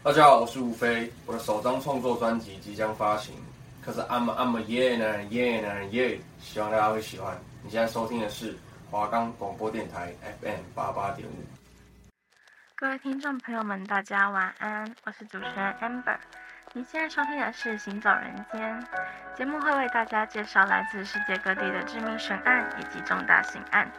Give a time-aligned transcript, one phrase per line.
[0.00, 3.34] 大家好，我是吴飞，我的首张创作专辑即将发行，
[3.84, 7.36] 可是 I'm I'm a yeah 男人 yeah 男人 yeah，希望大家会喜欢。
[7.64, 8.56] 你现在收听的是
[8.88, 11.32] 华冈广播电台 FM 八八点五。
[12.76, 16.16] 各位听众朋友们，大家晚安，我是主持人 Amber。
[16.72, 18.80] 你现在收听的是《行走人间》
[19.36, 23.90] 节目，会为大家介绍来自世界各地的知名悬案以及重大刑案，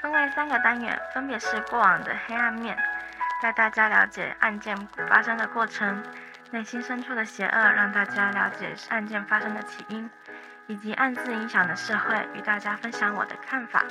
[0.00, 2.76] 分为三个单元，分别是过往的黑暗面。
[3.42, 4.76] 带大家了解案件
[5.08, 6.02] 发生的过程，
[6.50, 10.08] 内心深处的邪恶，让大家了解案件发生的起因，
[10.66, 13.84] 以及暗自影响的社会，与大家分享我的看法。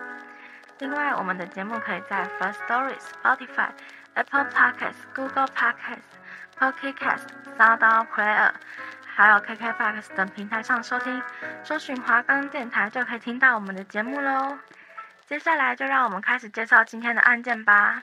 [0.80, 3.70] 另外，我们的节目可以在 First Story、Spotify、
[4.16, 6.10] Apple Podcasts、Google Podcasts、
[6.58, 8.52] Pocket Casts、SoundOn Player，
[9.06, 11.22] 还有 KKBOX 等平台上收听。
[11.64, 14.58] 搜寻华冈电台就可以听到我们的节目喽。
[15.28, 18.02] 接下来就让我们开始介绍今天的案件吧。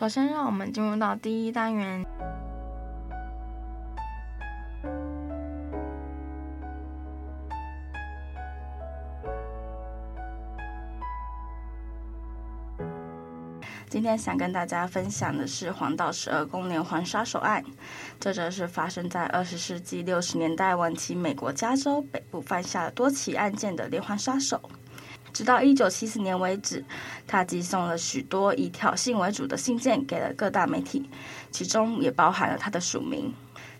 [0.00, 2.02] 首先，让我们进入到第一单元。
[13.90, 17.62] 今天想跟大家分享的是黄道十二宫连环杀手案，
[18.18, 24.62] 这则是发生在二十世纪六十年代晚期美国加州北部犯下多起案件的连环杀手。
[25.32, 26.84] 直到一九七四年为止，
[27.26, 31.08] 他寄送了许多以挑衅为主的信件给了各大媒体，
[31.50, 33.32] 其中也包含了他的署名。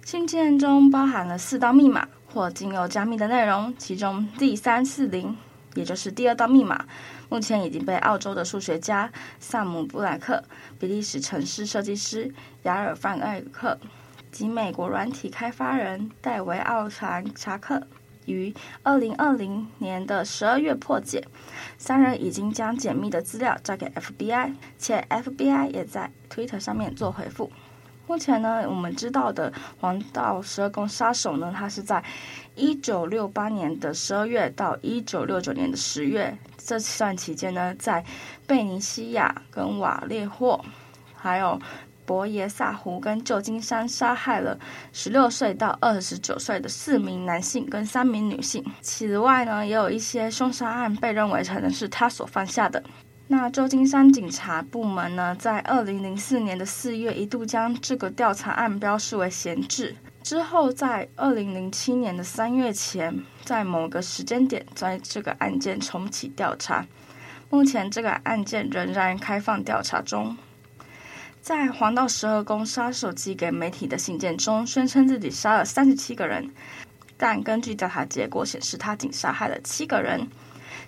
[0.04, 5.36] 信件中包含了四道密码或经由加密的内容，其中第三四零，
[5.74, 6.86] 也就是第二道密码，
[7.28, 10.42] 目前已经被澳洲的数学家萨姆布莱克、
[10.78, 13.78] 比利时城市设计师雅尔范艾克
[14.32, 17.86] 及美国软体开发人戴维奥查查克。
[18.30, 21.26] 于二零二零年的十二月破解，
[21.76, 27.50] 三人已经将解密的资料交给 FBI，且 FBI 也在 Twitter 上面做回复。
[28.06, 32.02] 目前呢，我们知道的黄道十二宫杀手呢，他是在
[32.56, 38.04] 一九六八年的十二月到一九六九年的十月这段期间呢，在
[38.46, 40.64] 贝尼西亚跟瓦列霍，
[41.14, 41.60] 还有。
[42.10, 44.58] 博耶萨湖跟旧金山杀害了
[44.92, 48.64] 十六岁到二十九岁的四名男性跟三名女性。
[48.80, 52.82] 此外呢，也有一些凶杀案被认为可能是他所犯下的。
[53.28, 59.94] 那旧金山警察部门呢，在二零零四年的四月一度将这个调查案标示为闲置，
[60.24, 66.84] 之后在二零零七年的三月前，在某个时间点，在这个案件重启调查。
[67.50, 70.36] 目前这个案件仍然开放调查中。
[71.40, 76.50] 在黄道十二宫杀手寄给媒体的信件中，宣称自己杀了三十七个人，
[77.16, 80.28] 但根据调查结果显示，他仅杀害了七个人，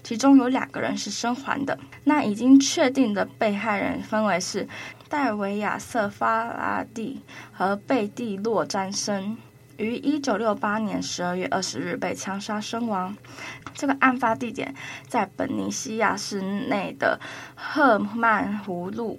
[0.05, 1.79] 其中有两个人是生还的。
[2.05, 4.69] 那已经确定的被害人分为是
[5.09, 9.37] 戴维亚瑟·法拉第和贝蒂·洛詹森，
[9.79, 13.17] 于一九六八年十二月二十日被枪杀身亡。
[13.73, 14.75] 这个案发地点
[15.09, 17.19] 在本尼西亚市内的
[17.57, 19.19] 赫曼湖路。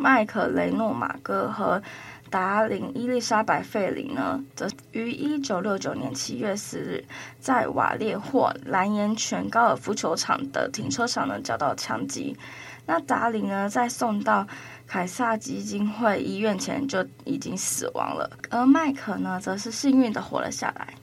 [0.00, 1.82] 麦克雷诺马戈和
[2.30, 7.04] 达林伊丽莎白费里呢，则于一九六九年七月四日，
[7.38, 12.34] 在瓦列霍蓝岩泉高尔夫球场的停车场呢遭到枪击。
[12.86, 14.46] 那达林呢，在送到
[14.86, 20.94] 凯撒基金会医院前就已经死亡了，而麦克呢，则是幸运的活了下来。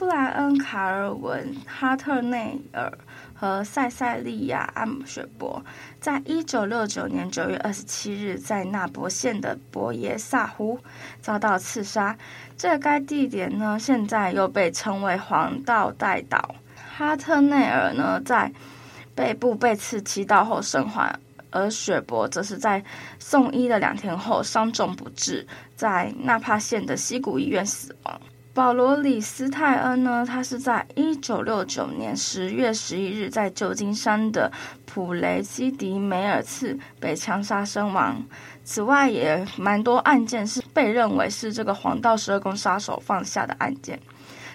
[0.00, 2.90] 布莱恩·卡尔文·哈特内尔。
[3.34, 5.62] 和塞塞利亚·安雪伯
[5.98, 10.78] 在一九六九年九月二十七日，在纳博县的博耶萨湖
[11.22, 12.16] 遭到刺杀。
[12.56, 16.54] 这该地点呢，现在又被称为黄道带岛。
[16.94, 18.52] 哈特内尔呢，在
[19.14, 21.18] 背部被刺七刀后生还，
[21.50, 22.82] 而雪伯则是在
[23.18, 25.46] 送医的两天后伤重不治，
[25.76, 28.20] 在纳帕县的西谷医院死亡。
[28.52, 34.50] 保罗·李斯泰恩呢，他是在一九六九年十月十一日在旧金山的
[34.84, 38.20] 普雷西迪梅尔茨被枪杀身亡。
[38.64, 43.98] 此外，也蛮多案件是被认为是这个黄道十二宫杀手犯下的案件，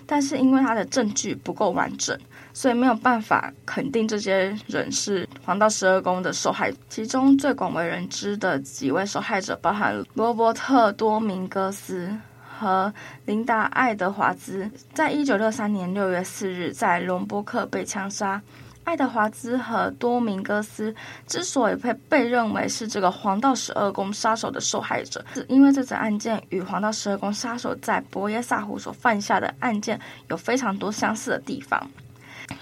[0.05, 2.17] 但是因为他的证据不够完整，
[2.53, 6.71] 所以没有办法肯定这些人是黄道十二宫的受害。
[6.89, 12.13] 其中最广为人知的几位受害者，包含罗伯特·多明戈斯。
[12.57, 12.93] 和
[13.25, 18.41] 琳达·爱德华兹在一九六三年六月四日在龙波克被枪杀。
[18.83, 20.93] 爱德华兹和多明戈斯
[21.25, 29.99] 之所以被被认为是这个黄道十二宫杀手的受害者，是因为这次案件与黄道十二宫杀手在博耶萨湖所犯下的案件
[30.29, 31.89] 有非常多相似的地方。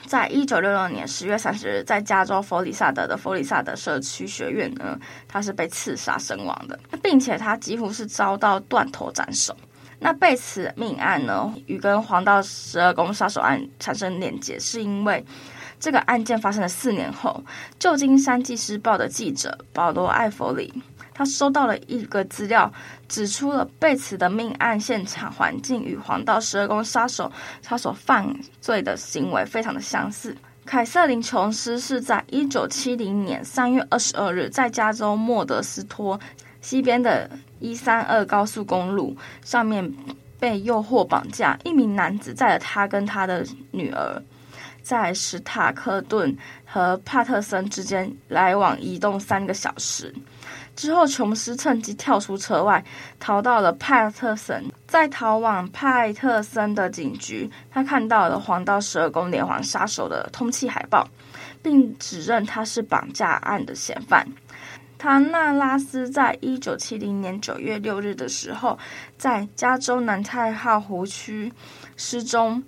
[0.07, 4.97] 在一九六六年十月三十日，在加州佛里萨德的佛里萨德社区学院呢，
[5.27, 9.53] 他是被刺杀身亡的，并且他几乎是遭到断头斩首。
[10.03, 15.25] 那贝茨命案呢，与跟黄道十二宫杀手案产生连结，是因为
[15.79, 17.41] 这个案件发生了四年后，
[17.79, 20.73] 旧金山纪事报的记者保罗艾弗里。
[21.13, 22.69] 他收到了一个资料，
[23.07, 28.27] 指出了贝茨的命案现场环境与黄道十二宫杀手他所犯
[28.59, 30.35] 罪的行为非常的相似。
[30.65, 36.19] 凯瑟琳·琼斯是在一九七零年三月二十二日，在加州莫德斯托
[36.63, 37.29] 西边的
[37.59, 39.93] 一三二高速公路上面
[40.39, 44.23] 被诱惑绑架，一名男子载了他跟他的女儿，
[44.81, 50.11] 在史塔克顿和帕特森之间来往移动三个小时。
[50.75, 52.83] 之后，琼斯趁机跳出车外，
[53.19, 54.63] 逃到了派特森。
[54.87, 61.07] 在逃往派特森的警局，他看到了黄道十二宫连环杀手的通缉海报，
[61.61, 64.27] 并指认他是绑架案的嫌犯。
[65.03, 68.79] 唐纳拉斯在一九七零年九月六日的时候，
[69.17, 71.51] 在加州南太浩湖区
[71.97, 72.63] 失踪。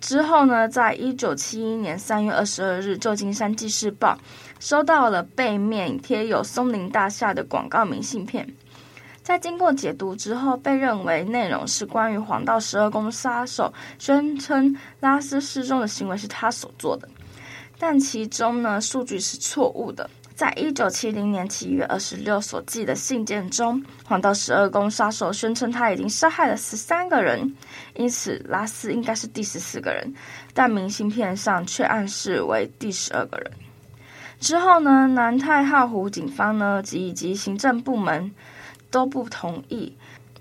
[0.00, 4.16] 之后呢，在一九七一年三月二十二日，旧金山纪事报。
[4.60, 8.48] 收到了背面贴有松林大厦的广告明信片，
[9.20, 17.08] 在经过解读之后，被认为内容是关于黄道十二宫杀手宣称拉斯失踪的行为是他所做的，
[17.80, 20.08] 但其中呢数据是错误的。
[20.40, 27.54] 在一九七零年七月二十六所寄的信件中，黄道十二宫杀手宣称他已经杀害了十三个人，
[27.94, 30.14] 因此拉斯应该是第十四个人，
[30.54, 33.52] 但明信片上却暗示为第十二个人。
[34.38, 38.32] 之后呢，南太浩湖警方呢及以及行政部门
[38.90, 39.94] 都不同意，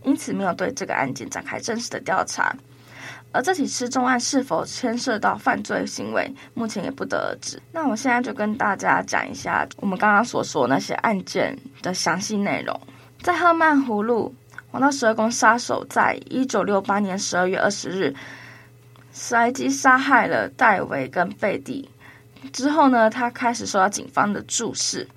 [0.04, 2.56] 因此没有对这个案件展开正式的调查。
[3.32, 7.62] 而这起失踪案是否牵涉到犯罪行为，目前也不得而知。
[7.72, 12.80] 那我现在就跟大家讲一下我们刚刚所说那些案件的详细内容。
[13.22, 14.34] 在赫曼湖路，
[14.72, 18.16] 黄道十二宫杀手在一九六八年十二月二十日，
[19.12, 21.88] 随机杀害了戴维跟贝蒂。
[22.52, 25.08] 之后呢，他开始受到警方的注视。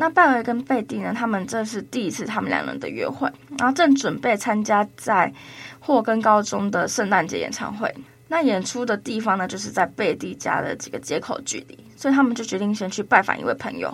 [0.00, 3.28] 那戴维跟贝蒂呢，他们这是第一次他们两人的约会，
[3.58, 5.32] 然后正准备参加在
[5.80, 7.92] 霍根高中的圣诞节演唱会。
[8.28, 13.92] 那演出的地方呢，就是在贝蒂家的几个街口距离，所以他们就决定先去拜访一位朋友，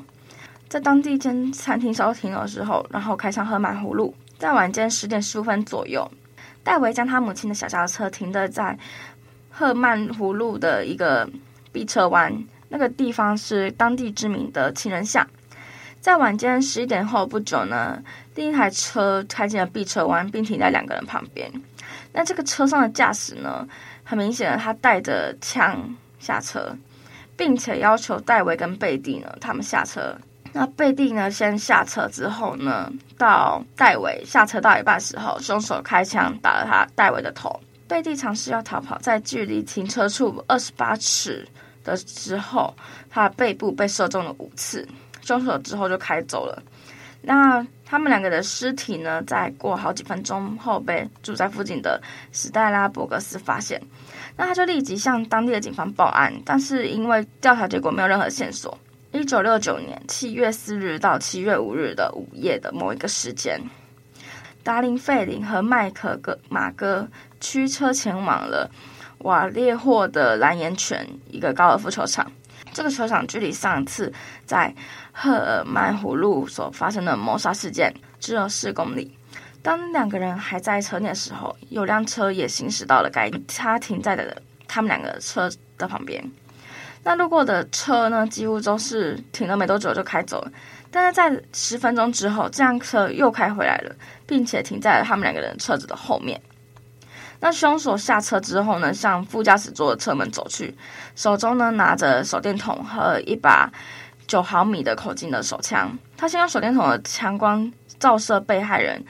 [0.68, 4.14] 在当地一间餐厅稍停留的时候，然后开上赫曼湖路。
[4.38, 6.06] 在晚间十点十五分左右，
[6.62, 8.78] 戴维将他母亲的小轿车停的在
[9.50, 11.28] 赫曼湖路的一个。
[11.72, 12.32] 碧车湾
[12.68, 15.26] 那个地方是当地知名的情人巷，
[16.04, 17.98] 在晚间十一点后不久呢，
[18.34, 21.50] 另一台车开进了碧车湾，并停在两个人旁边。
[22.12, 23.66] 那这个车上的驾驶呢，
[24.04, 26.76] 很明显的他带着枪下车，
[27.38, 30.14] 并且要求戴维跟贝蒂呢他们下车。
[30.52, 37.58] 那贝蒂呢先下车之后呢，到戴维下车到一半时候，凶手开枪打了他戴维的头。
[37.88, 41.48] 贝蒂尝试要逃跑，在距离停车处二十八尺。
[41.82, 42.74] 的时候，
[43.10, 44.88] 他的背部被射中了五次，
[45.24, 46.62] 凶手之后就开走了。
[47.22, 52.00] 那他们两个的尸体呢，在过好几分钟后被住在附近的
[52.32, 53.80] 史黛拉伯格斯发现。
[54.36, 58.76] 那他就立即向当地的警方报案，但是因为调查结果没有任何线索。
[59.12, 63.58] 一九六九年七月四日到七月五日的午夜的某一个时间，
[64.62, 67.08] 达林费林和麦克格马哥
[67.40, 68.70] 驱车前往了。
[69.18, 72.30] 瓦列霍的蓝岩泉一个高尔夫球场，
[72.74, 74.12] 这个球场距离上次
[74.44, 74.74] 在
[75.16, 79.16] 赫尔曼湖路所发生的谋杀事件只有四公里。
[79.62, 86.22] 当两个人还在车内的时候，有辆车也行驶到了该他停在的他们两个车的旁边。
[87.04, 90.52] 那路过的车呢，几乎都是停了没多久就开走了。
[90.90, 93.94] 但是在十分钟之后，这辆车又开回来了，
[94.26, 96.40] 并且停在了他们两个人车子的后面。
[97.40, 100.74] 那凶手下车之后呢，向副驾驶座的车门走去，
[101.14, 103.70] 手中呢拿着手电筒和一把
[104.26, 105.96] 九毫米的口径的手枪。
[106.16, 109.02] 他先用手电筒的强光照射被害人，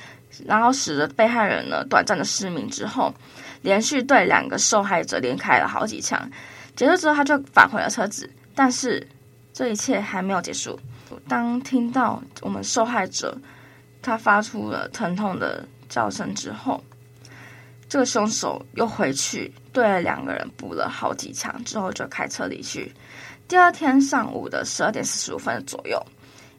[0.46, 3.14] 然后使得被害人呢短暂的失明之后，
[3.62, 6.30] 连续对两个受害者连开了好几枪。
[6.76, 8.28] 结束之后，他就返回了车子。
[8.54, 9.06] 但是
[9.52, 10.78] 这一切还没有结束。
[11.28, 13.36] 当听到我们受害者
[14.02, 16.82] 他发出了疼痛的叫声之后，
[17.88, 22.92] 这个凶手又回去对了两个人补了好几枪，之后就开车离去。
[23.46, 26.02] 第二天上午的十二点四十五分左右，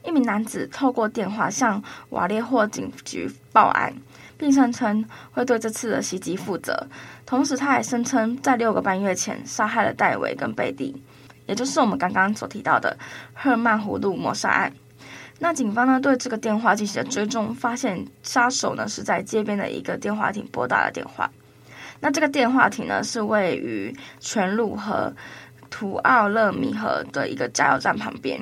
[0.03, 3.91] 一名男子透过电话向瓦列霍警局报案，
[4.37, 6.87] 并声称会对这次的袭击负责。
[7.25, 10.95] 同时，他还声称在六个半月前杀害了戴维跟贝蒂，
[11.47, 12.95] 也就是我们刚刚所提到的
[13.33, 14.71] 赫曼葫芦谋杀案。
[15.39, 21.29] 那警方呢，对这个电话进行了追踪，发现杀手呢是在街边的一个电话亭拨打了电话。
[21.99, 25.11] 那这个电话亭呢是位于全路和
[25.75, 28.39] 图奥勒米河的一个加油站旁边。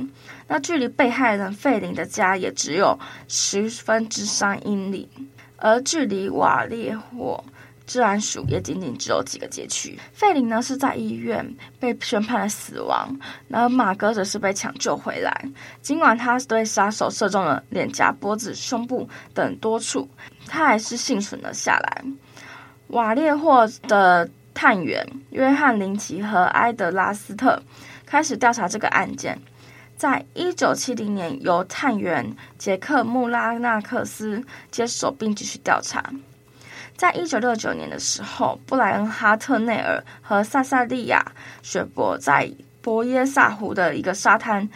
[0.48, 2.96] 那距离被害人费林的家也只有
[3.28, 5.10] 十分之三英里，
[5.58, 7.44] 而距离瓦列霍
[7.88, 9.98] 治安署也仅仅只有几个街区。
[10.13, 11.44] 费林呢是在医院
[11.80, 13.18] 被宣判了死亡，
[13.50, 15.34] 而马哥则是被抢救回来。
[15.82, 20.08] 尽管他对杀手射中了脸颊、脖子、胸部等多处，
[20.46, 22.04] 他还是幸存了下来。
[22.90, 27.62] 瓦列霍的探员约翰林奇和埃德拉斯特
[28.06, 29.40] 开始调查这个案件。
[29.96, 36.04] 在一九七零年，由探员杰克穆拉纳克斯接手并继续调查。
[36.98, 41.24] 在一九六九年的时候，布莱恩哈特内尔和萨萨利亚
[41.62, 44.68] 雪伯在博耶萨湖的一个沙滩，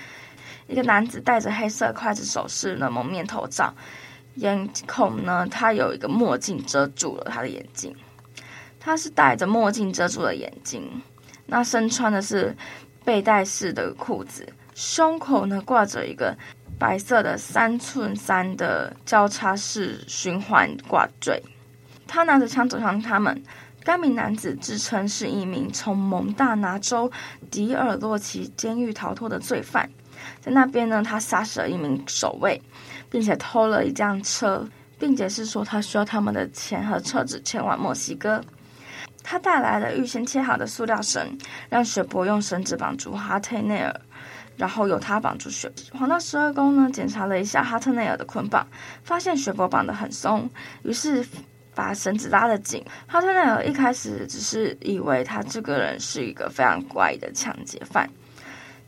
[0.68, 3.74] 一个男子戴着黑色筷子手式的蒙面头罩，
[4.36, 7.94] 眼孔呢，他有一个墨镜遮住了他的眼睛，
[8.80, 11.02] 他是戴着墨镜遮住了眼睛，
[11.46, 12.56] 那身穿的是
[13.04, 16.36] 背带式的裤子，胸口呢挂着一个
[16.80, 21.42] 白色的三寸三的交叉式循环挂坠。
[22.08, 23.44] 他拿着枪走向他们。
[23.84, 27.10] 该名男子自称是一名从蒙大拿州
[27.50, 29.90] 迪尔洛奇监狱逃脱的罪犯，
[30.42, 32.62] 在那边呢，他杀死了一名守卫，
[33.10, 34.68] 并且偷了一辆车，
[35.00, 38.44] 并且是说他需要他们的钱和车子前往墨西哥。
[39.30, 41.38] 他带来了预先切好的塑料绳，
[41.70, 43.94] 让雪伯用绳子绑住哈特内尔，
[44.56, 45.70] 然后由他绑住雪。
[45.92, 48.66] 黄道十二宫呢，检查了一下哈特内尔的捆绑，
[49.04, 50.50] 发现雪伯绑得很松，
[50.84, 51.26] 于是。
[51.78, 52.84] 把绳子拉得紧。
[53.06, 58.10] 哈特内尔一开始只是以为他这个人是一个非常怪异的抢劫犯，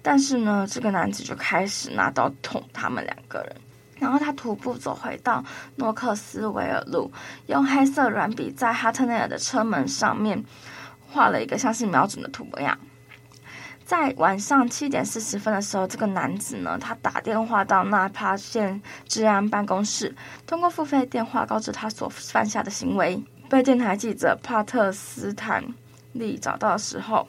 [0.01, 3.55] 但是呢，这个男子就开始拿刀捅他们两个人。
[3.99, 5.43] 然后他徒步走回到
[5.75, 7.11] 诺克斯维尔路，
[7.47, 10.43] 用黑色软笔在哈特内尔的车门上面
[11.11, 12.77] 画了一个像是瞄准的图样。
[13.85, 20.15] 在晚上七点四十分的时候，这个男子呢，他打电话到纳帕县治安办公室，
[20.45, 23.23] 通过付费电话告知他所犯下的行为。
[23.49, 25.65] 被电台记者帕特斯坦
[26.13, 27.27] 利找到的时候，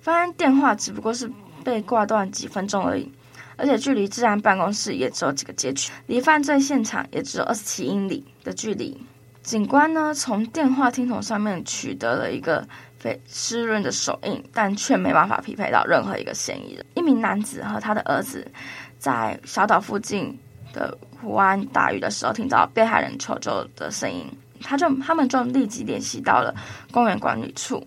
[0.00, 1.28] 发现电话只不过是
[1.64, 3.12] 被挂断几分钟而已，
[3.56, 9.00] 而且距离治安办公室也只有几个街区，离犯罪现场也只有二十七英里的距离。
[9.42, 12.66] 警官呢，从电话听筒上面取得了一个。
[12.98, 16.86] 非湿润的手印，但却没办法匹配到任何一个嫌疑人。
[16.94, 18.50] 一名男子和他的儿子
[18.98, 20.36] 在小岛附近
[20.72, 24.26] 的湖湾打鱼的时候，听到被害人求救的声音，
[24.62, 26.54] 他就他们就立即联系到了
[26.90, 27.86] 公园管理处。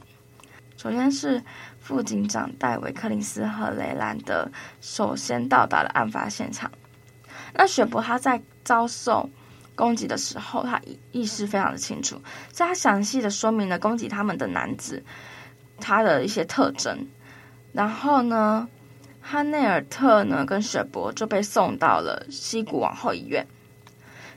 [0.78, 1.44] 首先是
[1.90, 4.48] 副警长戴维·克林斯和雷兰德
[4.80, 6.70] 首先到达了案发现场。
[7.52, 9.28] 那雪伯他在遭受。
[9.74, 15.02] 攻击的时候，他意意识非常的清楚，所以他详细的说明了攻击他们的男子
[15.80, 17.08] 他的一些特征。
[17.72, 18.68] 然后呢，
[19.22, 23.48] 哈内尔特呢跟雪伯就被送到了西谷往后医院。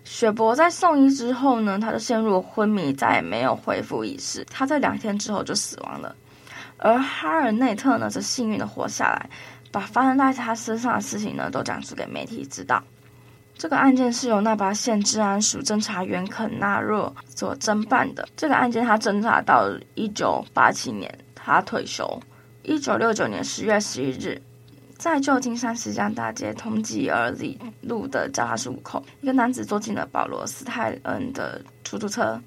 [0.05, 4.45] 雪伯在送医之后呢，他就陷入昏迷，再也没有恢复意识。
[4.45, 6.15] 他在两天之后就死亡了。
[6.85, 9.31] 而哈尔内特呢，则幸运的活下来，
[9.71, 12.83] 把发生在他身上的事情呢都讲述给媒体知道。
[13.57, 18.29] 这个案件是由那巴县治安署侦查员肯纳若所侦办的。
[18.37, 22.21] 这个案件他侦查到一九八七年，他退休。
[22.65, 24.43] 一九六九年十月十一日，
[24.97, 32.41] 在旧金山石江大街通济尔里路的交叉路口，一个男子坐进了保罗斯泰恩的出租车。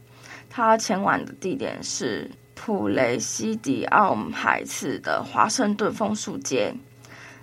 [0.50, 6.74] 他前往的地点是普雷西迪奥海茨的华盛顿枫树街。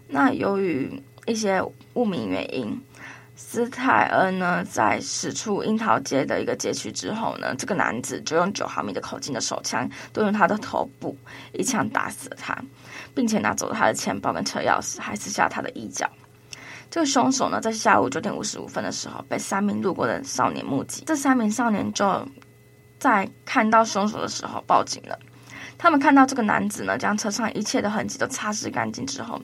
[0.09, 2.77] 那由于一些不明原因。
[3.35, 11.17] 斯泰恩呢，在驶出樱桃街的一个街区之后呢，这个男子就用九毫米的口径的手枪对准他的头部，
[11.53, 12.57] 一枪打死了他，
[13.15, 16.09] 并且拿走了他的钱包跟车钥匙，还撕下他的衣角。
[16.89, 21.03] 这个凶手呢，在下午九点五十五分的时候，被三名路过的少年目击。
[21.05, 22.07] 这三名少年就
[23.03, 25.19] 在看到凶手的时候报警了。
[25.77, 29.43] 他们看到这个男子呢，将车上一切的痕迹都擦拭干净之后。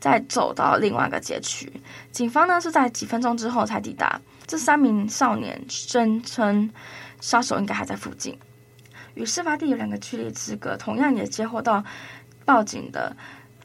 [0.00, 1.70] 再走到另外一个街区，
[2.12, 4.18] 警方呢是在几分钟之后才抵达。
[4.46, 6.70] 这三名少年声称
[7.20, 8.38] 杀手应该还在附近，
[9.14, 10.76] 与事发地有两个距离之隔。
[10.76, 11.84] 同样也接获到
[12.46, 13.14] 报警的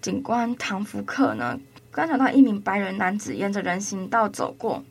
[0.02, 1.58] 警官唐福克呢，
[1.94, 4.84] 观察到一名白人男子沿着人行道走过。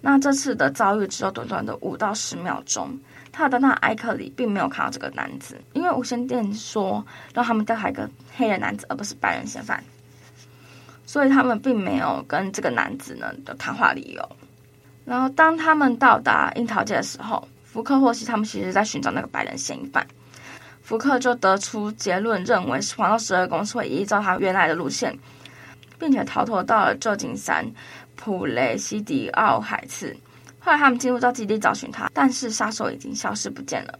[0.00, 2.98] 那这次的遭遇只有短短的五到十秒钟。
[3.36, 9.82] 他的那 iCarly 里并没有看到这个男子，因为无线电说让他们调查一个黑人男子，而不是白人嫌犯，
[11.04, 14.36] 所以他们并没有跟这个男子呢的谈话理由。
[15.04, 20.06] 然后当他们到达樱桃街的时候，福克获悉他们其实在寻找那个白人嫌疑犯，
[20.80, 25.18] 福克就得出结论，认为是黄道十二宫是会依照他原来的路线，
[25.98, 27.66] 并且逃脱到了旧金山
[28.14, 30.16] 普雷西迪奥海茨。
[30.64, 33.98] 后来他们进入到基地找寻他，但是杀手已经消失不见了，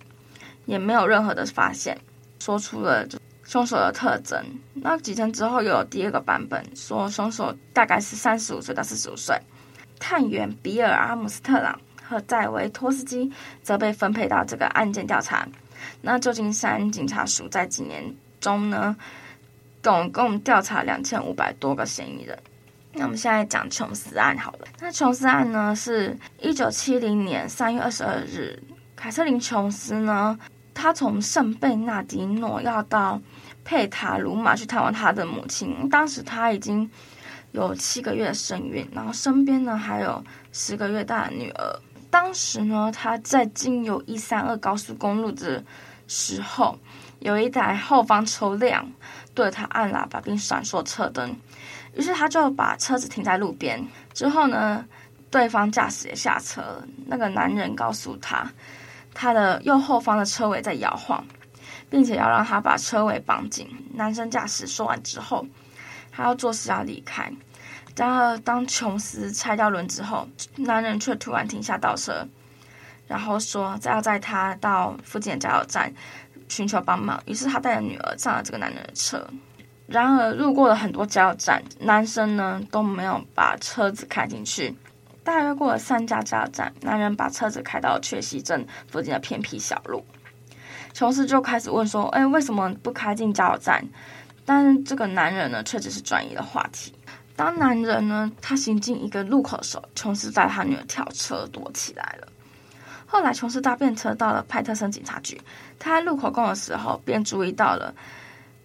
[0.64, 1.94] 也没有任何的发现，
[2.40, 3.06] 说出了
[3.44, 4.42] 凶手的特征。
[4.73, 9.38] 那几天之后又有第二个版本，说凶手大概是三十五岁到四十五岁。
[10.00, 13.30] 探员比尔阿姆斯特朗和戴维托斯基
[13.62, 15.47] 则被分配到这个案件调查。
[16.00, 18.02] 那旧金山警察署在几年
[18.40, 18.97] 中呢，
[19.83, 22.38] 总共调查两千五百多个嫌疑人。
[22.96, 24.68] 那我们现在讲琼斯案好了。
[24.80, 28.56] 那琼斯案呢，是一九七零年三月二十二日，
[28.94, 30.38] 凯瑟琳·琼斯呢，
[30.72, 33.20] 她从圣贝纳迪诺要到
[33.64, 35.88] 佩塔鲁马去探望她的母亲。
[35.88, 36.88] 当时她已经
[37.50, 41.80] 有七个月的身孕，然后身边呢还有十个月大的女儿。
[42.10, 45.64] 当时呢，她在经由一三二高速公路的
[46.06, 46.78] 时候，
[47.18, 48.88] 有一台后方车辆
[49.34, 51.36] 对她按喇叭并闪烁车灯。
[51.96, 54.84] 于是他就把车子停在路边，之后呢，
[55.30, 56.84] 对方驾驶也下车了。
[57.06, 58.50] 那个男人告诉他，
[59.12, 61.24] 他的右后方的车尾在摇晃，
[61.88, 63.68] 并且要让他把车尾绑紧。
[63.94, 65.46] 男生驾驶说完之后，
[66.10, 67.32] 他要做事要离开。
[67.96, 72.26] 然而，当琼斯拆掉轮子后，男人却突然停下倒车，
[73.06, 75.94] 然后说再要载他到附近的加油站
[76.48, 77.22] 寻求帮忙。
[77.26, 79.24] 于是他带着女儿上了这个男人的车。
[79.86, 84.74] 然而，路过了很多加油站，男生呢都没有把车子开进去。
[85.22, 90.04] 大约过了三家加油站，男人把车子开到缺席镇附近的偏僻小路。
[90.94, 93.84] 琼斯就开始问说：“哎，为什么不开进加油站？”
[94.46, 96.94] 但这个男人呢，却只是转移了话题。
[97.36, 102.28] 当男人呢他行进一个路口的时候，琼斯带他女儿跳车躲起来了。
[103.06, 105.40] 后来，琼斯搭便车到了派特森警察局，
[105.78, 107.94] 他在路口供的时候，便注意到了。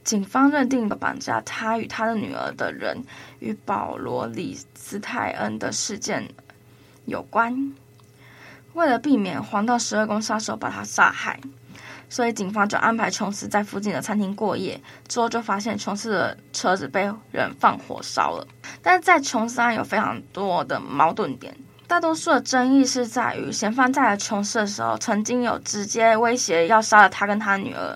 [0.10, 3.04] 警方认定了绑架他与他的女儿的人
[3.38, 6.28] 与保罗·李斯泰恩的事件
[7.06, 7.76] 有关。
[8.74, 11.40] 为了避免黄道十二宫杀手把他杀害，
[12.10, 14.82] 所以警方就安排琼斯在附近的餐厅过夜。
[15.08, 18.48] 之后就发现琼斯的车子被人放火烧了。
[18.82, 21.56] 但是在琼斯案有非常多的矛盾点，
[21.88, 27.96] 大多数的争议是在于嫌犯在琼斯的时候曾经有直接威胁要杀了他跟他女儿。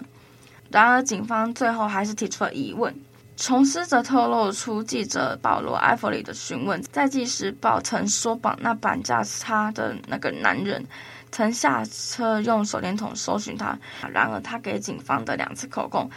[0.73, 2.91] 然而，警方最后还是提出了疑问。
[3.37, 10.83] 琼斯则透露出记者保罗·埃弗里的询问，在《纪时报》曾说绑那绑架他的那个男人
[11.31, 13.77] 曾下车用手电筒搜寻他。
[14.11, 16.09] 然而，他给警方的两次口供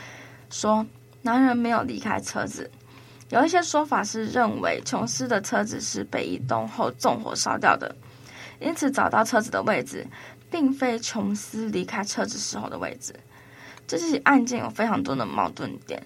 [0.49, 0.87] 说，
[1.21, 2.71] 男人没有离开车子。
[3.29, 7.95] 有一些说法是认为琼斯的车子是被移动后纵火烧掉的，
[8.59, 10.07] 因此找到车子的位置
[10.51, 13.15] 并非琼斯离开车子时候的位置。
[13.87, 16.03] 这起案件有非常多的矛盾点，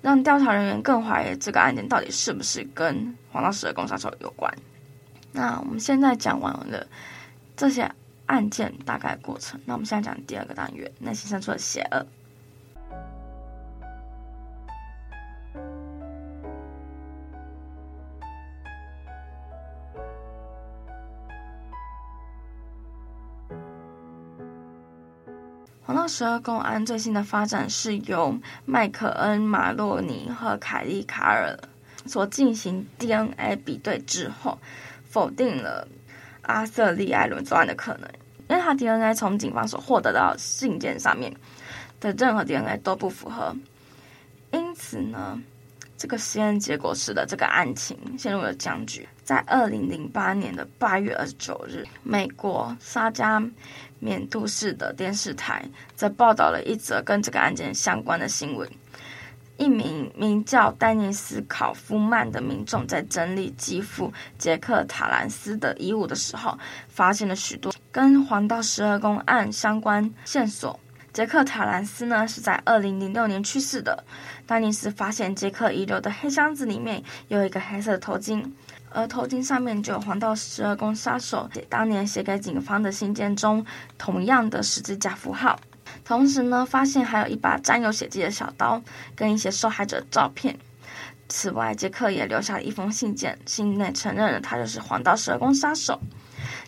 [0.00, 4.52] 让调查人员更怀疑这个案件到底是不是跟黄道十二宫杀手有关。
[5.32, 6.86] 那我们现在讲完了
[7.56, 7.90] 这些
[8.26, 12.06] 案件大概过程，那我们现在讲第二个单元：内心深处的邪恶。
[25.84, 31.58] 黄道十二公安最新的发展是由麦克恩·马洛尼和凯利·卡尔
[32.06, 34.56] 所进行 DNA 比对之后，
[35.10, 35.86] 否定了
[36.42, 38.08] 阿瑟·利艾伦作案的可能，
[38.48, 41.34] 因为他 DNA 从警方所获得到信件上面
[41.98, 43.52] 的任何 DNA 都不符合，
[44.52, 45.40] 因此呢，
[46.02, 49.08] 这个实验结果使得这个案情陷入了僵局。
[49.22, 53.40] 在二零零八年的八月二十九日，美国沙加
[54.00, 58.68] 缅度市的电视台则报道了一则跟这个案件相关的新闻：
[59.58, 70.80] 一名名叫丹尼斯·考夫曼的民众在整理继父杰克·塔兰斯的遗物的时候，发现了许多跟黄道十二宫案相关线索。
[71.12, 74.02] 杰克·塔兰斯呢是在二零零六年去世的。
[74.46, 78.42] 丹尼斯发现杰克遗留的黑箱子里面有一个黑色的头巾。
[78.94, 83.64] 而头巾上面就有黄道十二宫杀手当年写给警方的信件中
[83.96, 85.58] 同样的十字架符号，
[86.04, 88.82] 同时呢，发现还有一把沾有血迹的小刀
[89.16, 90.54] 跟一些受害者照片。
[91.26, 95.98] 此外，杰克也留下了一封信件，信内承认了他就是黄道十二宫杀手。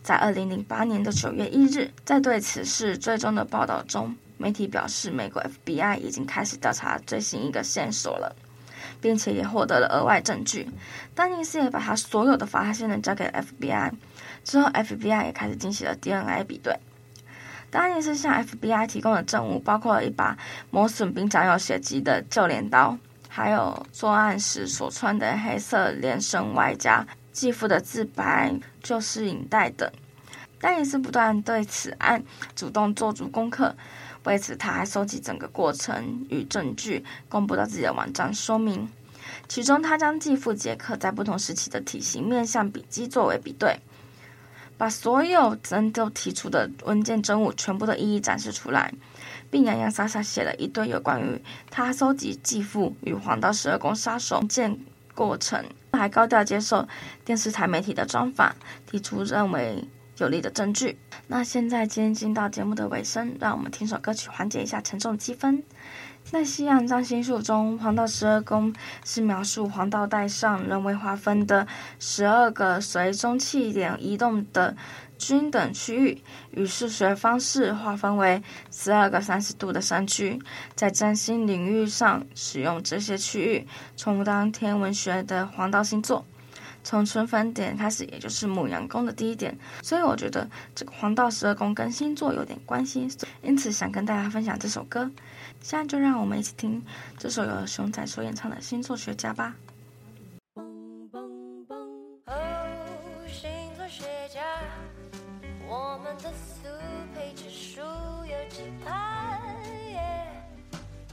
[0.03, 8.35] 在二零零八年的九月一日，在对此事追踪的报道中，媒体表示，美国 FBI 已经开始调查最新一个线索了，
[9.01, 10.69] 并且也获得了额外证据。
[11.15, 13.93] 丹尼斯也把他所有的发现呢交给 FBI，
[14.45, 16.77] 之后 FBI 也开始进行了 DNA 比对。
[17.71, 20.39] 丹尼斯向 FBI 提供的证物包括了一把
[20.71, 22.97] 磨损并沾有血迹的旧镰刀，
[23.29, 29.91] 还有作案时所穿的黑色连身外加继父的自白、旧式影带等。
[30.61, 32.23] 丹尼斯不断对此案
[32.55, 33.75] 主动做足功课。
[34.25, 38.89] 为此，他还收集整个过程与证据，公布到自己的网站说明。
[39.49, 43.79] 其中，他将继父杰克在不同时期的体型、面相笔迹作为比对，
[44.79, 48.93] 把所有人都提出的文件证物全部都一一展示出来，
[49.51, 54.79] 并洋洋洒洒写了一堆有关于他收集继父与黄道十二宫杀手文件
[55.15, 56.89] 过程，还高调接受
[57.25, 58.55] 电视台媒体的专访，
[58.87, 59.87] 提出认为。
[60.19, 60.99] 有力的证据。
[61.27, 65.63] 那现在，今天进到节目的尾声，让我们听首歌曲缓解一下沉重的气氛。
[66.25, 68.75] 在《西洋占星术》中，黄道十二宫
[69.05, 71.67] 是描述黄道带上人为划分的
[71.99, 74.75] 十二个随中气点移动的
[75.19, 76.23] 均等区域，
[76.53, 80.41] 以数学方式划分为十二个三十度的山区。
[80.75, 86.25] 在占星领域上，使用这些区域充当天文学的黄道星座。
[86.85, 93.09] 从春分点开始，也就是牡羊宫的第一点，所以我觉得这个黄道十二宫跟星座有点关系，
[93.43, 95.11] 因此想跟大家分享这首歌。
[95.63, 96.85] 现在就让我们一起听
[97.19, 99.57] 这首由熊仔所演唱的《星座学家》吧。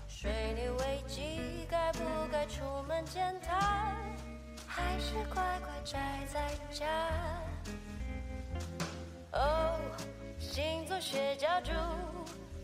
[0.08, 2.00] 水逆危机，该不
[2.32, 3.71] 该出门见他？
[5.12, 6.00] 还是乖乖宅
[6.32, 6.40] 在
[6.72, 6.86] 家。
[9.34, 9.78] 哦，
[10.40, 11.72] 星座学家猪，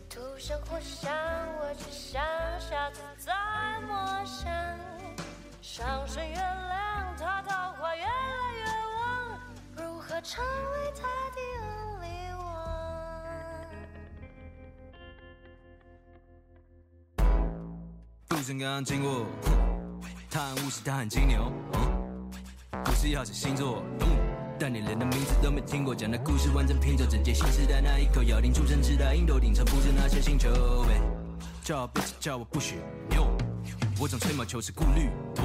[0.08, 1.12] 土象火象，
[1.60, 2.22] 我只想
[2.58, 3.34] 下次再
[3.86, 4.50] 摸象。
[5.60, 8.08] 上升月亮，他桃花越来
[8.56, 8.64] 越
[8.96, 9.38] 旺，
[9.76, 11.02] 如何成为他
[11.34, 12.32] 的 only
[17.18, 17.28] one？
[18.30, 19.26] 路上刚刚经过，
[20.30, 21.52] 他很务实，他很金牛。
[21.70, 21.97] 不
[23.00, 23.80] 是要写星座，
[24.58, 30.48] 但你连的名字都没听过，讲的故事完整拼凑，整届新时代那一口咬定出生之大鹰头顶上不是那些星球。
[31.62, 32.74] 叫我别叫我不许
[33.08, 33.30] 牛，
[34.00, 35.44] 我总吹毛求疵顾虑多，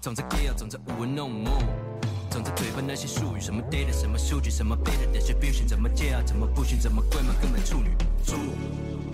[0.00, 1.60] 总在 gay 总在舞文弄墨，
[2.30, 7.90] 总在嘴巴那些术语，什么 data 什么数据，什么 beta distribution，怎么借啊，怎么不行，怎么贵嘛，根本处女
[8.22, 8.38] 座。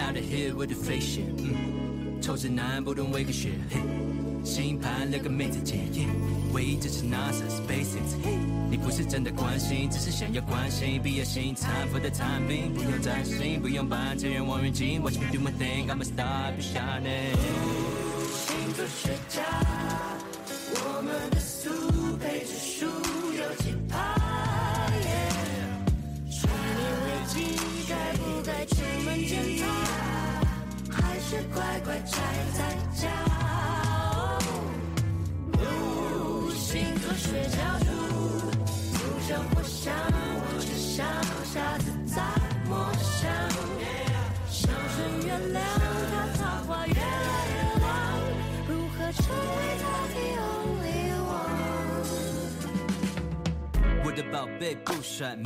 [0.01, 3.81] Out of here with the face shit，嗯，臭直男不懂伪科学，嘿，
[4.45, 6.07] 新盘了个妹子姐姐。
[6.53, 8.15] 唯一支持 NASA SpaceX，
[8.71, 11.01] 你不是真的关心，只是想要关心。
[11.03, 15.03] 毕业星残废的产品，不用担心，不用办这愿望远镜。
[15.03, 17.84] Watch me do my thing，I'm a star，be shining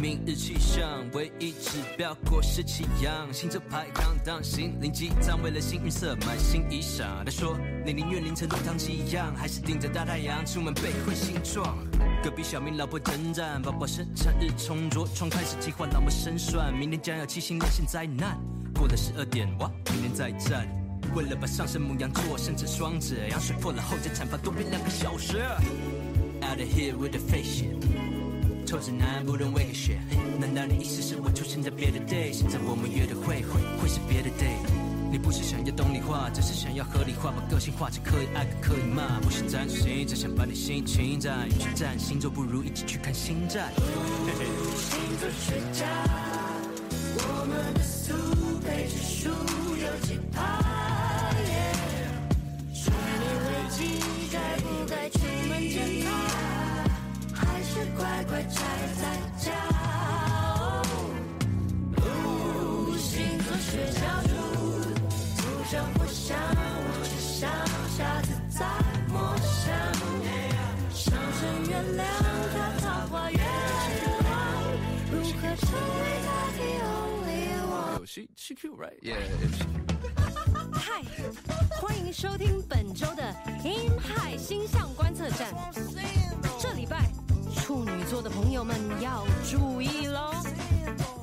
[0.00, 7.24] 明日气象唯一指标果实奇阳，星座排行当心灵鸡汤，为了幸运色买新衣裳。
[7.24, 7.58] 他说。
[7.84, 11.78] 你宁愿凌晨如唐吉一样，还是顶着大太阳出门被会形状？
[12.22, 18.38] 隔壁小明老婆征战，宝宝生产日冲着窗开始计划，老婆胜算，明天将要七星连线灾难。
[18.74, 20.68] 过了十二点，哇，明天再战。
[21.14, 25.38] 为了把上升母羊座升成双子，羊水破了后再产房多变两个小时。
[26.42, 27.74] Out of here with the faces
[28.68, 29.98] 臭直男不懂伪科学。
[30.38, 32.30] 难道你意思是我出现在别的 day？
[32.30, 34.60] 现在我们约的会会会是别的 day？
[35.10, 39.18] 你不是想要动力化，只是想要合理化，把个性化成可以爱可以骂。
[39.20, 41.48] 不是占星，只想把你心情占。
[41.48, 43.72] 与其占星座，不如一起去看星战。
[44.76, 45.86] 星座学家，
[47.16, 48.12] 我们的速
[48.60, 49.30] 配指数
[49.80, 50.60] 有几趴？
[52.74, 53.80] 水逆危机，
[54.30, 56.27] 该不该出门见他？
[57.68, 58.62] 是乖乖宅
[58.96, 59.02] 在
[59.36, 59.52] 家
[60.50, 60.82] 哦
[62.56, 62.94] 不
[65.68, 67.50] 声不响我只想
[67.90, 68.64] 下次再
[69.08, 69.68] 摸上
[71.34, 72.08] 升月亮
[75.10, 75.68] 如何成
[76.00, 76.28] 为的
[76.88, 79.20] only one she she cute right yeah
[80.72, 81.02] 嗨
[81.78, 83.22] 欢迎收听本周的
[83.62, 85.52] hi hi 星象观测站。
[86.58, 87.10] 这礼拜
[87.68, 90.32] 处女座的朋友们要注意喽，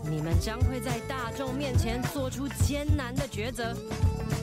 [0.04, 3.76] 你们将会在大众面前做出艰难的抉择，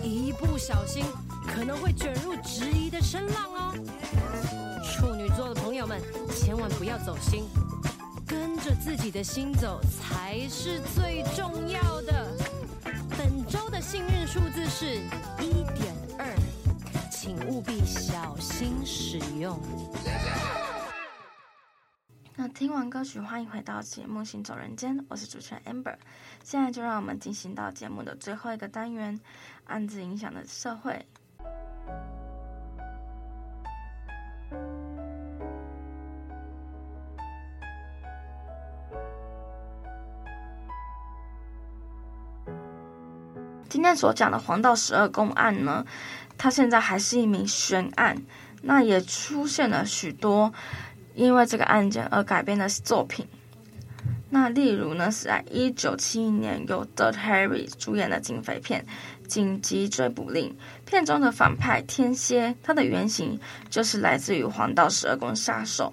[0.02, 1.04] 一不小心
[1.46, 3.74] 可能会卷入质疑的声浪哦。
[4.82, 6.02] 处女座的朋友们
[6.34, 7.44] 千万不要走心。
[8.26, 12.26] 跟着自己的心走才是最重要的。
[13.16, 14.96] 本周的幸运数字是
[15.38, 16.34] 一点二，
[17.12, 19.56] 请务必小心使用。
[22.34, 25.96] 那听完歌曲，欢迎回到节目《行走人间》，我是主持人 Amber。
[26.42, 29.20] 现在就让我们进行到节目的最后一个单元——
[29.68, 31.04] 案子影响的社会。
[43.68, 45.84] 今天所讲的黄道十二宫案呢，
[46.38, 48.16] 它现在还是一名悬案，
[48.62, 50.52] 那也出现了许多
[51.14, 53.26] 因为这个案件而改编的作品。
[54.30, 58.84] 那例如呢，是在一九七一年由 d i r t Harry 主演的警匪片
[59.26, 60.48] 《紧急追捕令》，
[60.84, 65.92] 片中的反派天蝎，它的原型就是来自于黄道十二宫杀手。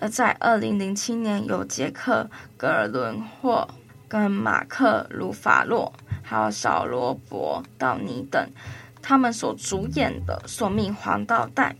[0.00, 3.68] 而在二零零七年由杰克·格尔伦霍
[4.08, 5.92] 跟马克·鲁法洛。
[6.22, 8.46] 还有小罗伯·道尼等，
[9.00, 11.70] 他们所主演的《索命黄道带》，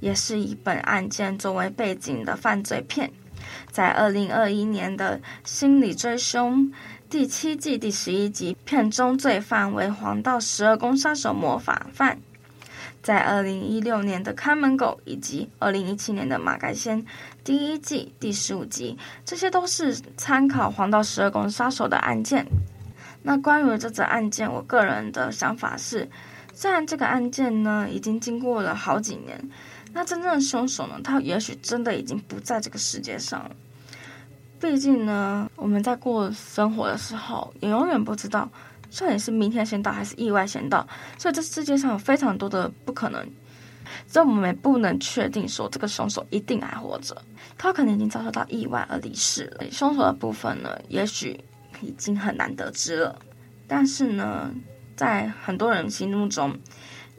[0.00, 3.10] 也是以本案件作为背景的犯罪片。
[3.70, 6.64] 在二零二一年的《心理追凶》
[7.08, 12.18] 第七季第十一集，片中罪犯为黄道十二宫杀手模仿犯。
[13.02, 17.00] 在二零一六年的《看门狗》以及二零一七年的《马盖先》
[17.44, 22.44] 第一季第十五集，这些都是参考黄道十二宫杀手的案件。
[23.22, 26.08] 那关于这则案件，我个人的想法是，
[26.52, 29.50] 虽然这个案件呢已经经过了好几年，
[29.96, 33.50] 那真正的凶手呢，他也许真的已经不在这个世界上了。
[34.60, 38.46] 毕竟呢，我们在过生活的时候，也永远不知道，
[39.00, 40.86] 到底是明天先到还是意外先到。
[41.16, 43.26] 所以这世界上有非常多的不可能，
[44.06, 47.16] 所以我们也不能确定说这个凶手一定还活着，
[47.56, 49.64] 他可能已经遭受到意外而离世了。
[49.70, 51.42] 凶手的部分呢，也许。
[51.82, 53.18] 已经很难得知了，
[53.68, 54.50] 但是呢，
[54.96, 56.58] 在很多人心目中，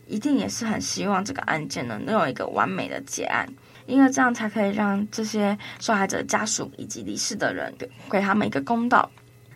[0.08, 3.48] 一定也是很希望这个案件呢能有一个完美的结案，
[3.86, 7.74] 因为这样才可以让这些受害者家属以及离世的人
[8.10, 9.10] 给他们一个公道。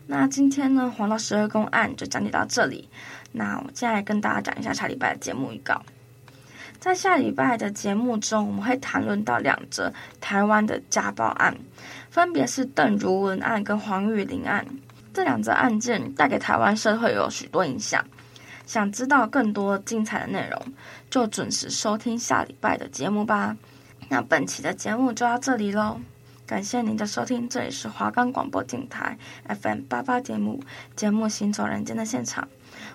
[0.08, 2.90] 那今天呢，黄道十二宫案就讲解到这里。
[3.32, 5.82] 那我接下来跟大家讲一下下礼拜的节目预告。
[6.80, 11.56] 在下礼拜的节目中，我们会谈论到两则台湾的家暴案，
[12.10, 14.66] 分别是邓如文案跟黄玉玲案。
[15.14, 18.04] 这两则案件带给台湾社会有许多影响。
[18.66, 20.74] 想知道更多精彩的内容，
[21.10, 23.58] 就准时收听下礼拜的节目吧。
[24.10, 26.00] 那本期的节目就到这里喽，
[26.46, 30.62] 感谢您的收听，这里是华冈广播电台 FM 八八节目
[30.96, 32.48] 节目《行走人间》的现场，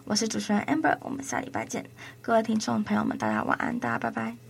[0.05, 1.87] 我是主持人 Amber，我们下礼拜见，
[2.21, 4.46] 各位听众朋友们，大家晚安，大家拜拜。